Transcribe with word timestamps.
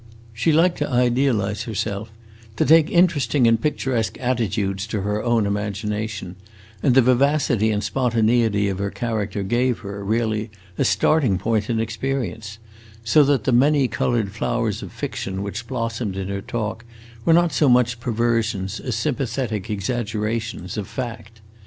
She 0.33 0.51
liked 0.51 0.79
to 0.79 0.89
idealize 0.89 1.65
herself, 1.65 2.09
to 2.55 2.65
take 2.65 2.89
interesting 2.89 3.45
and 3.47 3.61
picturesque 3.61 4.17
attitudes 4.19 4.87
to 4.87 5.01
her 5.01 5.21
own 5.23 5.45
imagination; 5.45 6.37
and 6.81 6.95
the 6.95 7.03
vivacity 7.03 7.69
and 7.69 7.83
spontaneity 7.83 8.67
of 8.67 8.79
her 8.79 8.89
character 8.89 9.43
gave 9.43 9.77
her, 9.81 10.03
really, 10.03 10.49
a 10.75 10.85
starting 10.85 11.37
point 11.37 11.69
in 11.69 11.79
experience; 11.79 12.57
so 13.03 13.23
that 13.25 13.43
the 13.43 13.51
many 13.51 13.87
colored 13.87 14.31
flowers 14.31 14.81
of 14.81 14.91
fiction 14.91 15.43
which 15.43 15.67
blossomed 15.67 16.17
in 16.17 16.29
her 16.29 16.41
talk 16.41 16.83
were 17.23 17.31
not 17.33 17.53
so 17.53 17.69
much 17.69 17.99
perversions, 17.99 18.79
as 18.79 18.95
sympathetic 18.95 19.69
exaggerations, 19.69 20.77
of 20.77 20.87
fact. 20.87 21.41